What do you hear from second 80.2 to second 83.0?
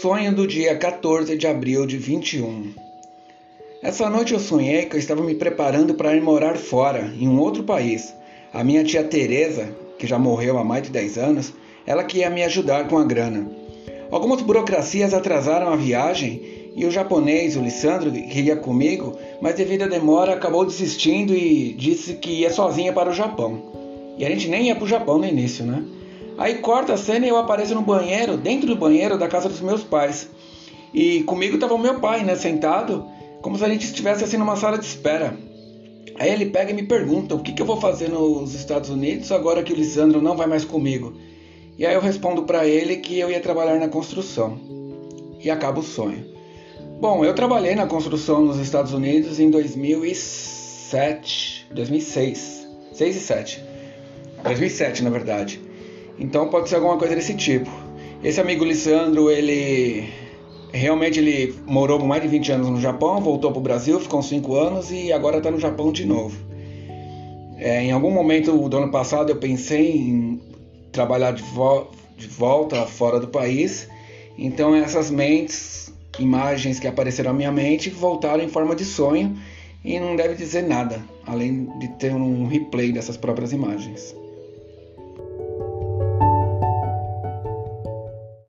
dizer nada, além de ter um replay